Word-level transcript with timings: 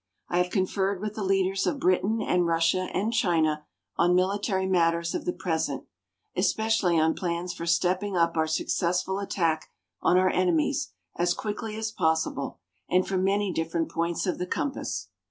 I 0.29 0.39
have 0.39 0.49
conferred 0.51 0.99
with 0.99 1.13
the 1.13 1.23
leaders 1.23 1.67
of 1.67 1.79
Britain 1.79 2.23
and 2.23 2.47
Russia 2.47 2.87
and 2.91 3.13
China 3.13 3.67
on 3.97 4.15
military 4.15 4.65
matters 4.65 5.13
of 5.13 5.25
the 5.25 5.31
present 5.31 5.83
especially 6.35 6.97
on 6.99 7.13
plans 7.13 7.53
for 7.53 7.67
stepping 7.67 8.17
up 8.17 8.35
our 8.35 8.47
successful 8.47 9.19
attack 9.19 9.67
on 10.01 10.17
our 10.17 10.31
enemies 10.31 10.91
as 11.17 11.35
quickly 11.35 11.75
as 11.77 11.91
possible 11.91 12.57
and 12.89 13.07
from 13.07 13.23
many 13.23 13.53
different 13.53 13.91
points 13.91 14.25
of 14.25 14.39
the 14.39 14.47
compass. 14.47 15.09